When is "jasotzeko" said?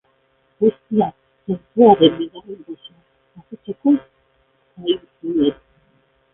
2.97-3.95